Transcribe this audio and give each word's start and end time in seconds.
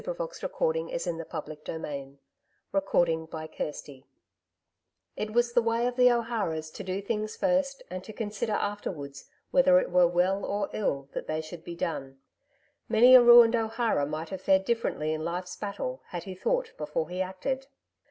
BOOK 0.03 0.19
II 0.43 0.49
FROM 0.49 0.87
THE 0.89 1.25
POINT 1.25 1.65
OF 1.67 1.85
VIEW 1.85 2.15
OF 2.73 3.03
LADY 3.05 3.25
BRIDGET 3.29 3.29
O'HARA 3.29 3.49
CHAPTER 3.53 3.91
1 3.93 4.03
It 5.15 5.31
was 5.31 5.53
the 5.53 5.61
way 5.61 5.85
of 5.85 5.95
the 5.95 6.11
O'Haras 6.11 6.71
to 6.71 6.83
do 6.83 7.03
things 7.03 7.35
first 7.35 7.83
and 7.91 8.03
to 8.03 8.11
consider 8.11 8.53
afterwards 8.53 9.29
whether 9.51 9.77
it 9.79 9.91
were 9.91 10.07
well 10.07 10.43
or 10.43 10.71
ill 10.73 11.07
that 11.13 11.27
they 11.27 11.39
should 11.39 11.63
be 11.63 11.75
done. 11.75 12.17
Many 12.89 13.13
a 13.13 13.21
ruined 13.21 13.55
O'Hara 13.55 14.07
might 14.07 14.29
have 14.29 14.41
fared 14.41 14.65
differently 14.65 15.13
in 15.13 15.23
life's 15.23 15.55
battle 15.55 16.01
had 16.07 16.23
he 16.23 16.33
thought 16.33 16.73
before 16.79 17.07
he 17.07 17.21
acted. 17.21 17.67